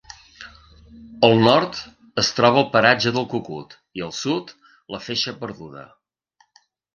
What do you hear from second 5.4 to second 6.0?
Perduda.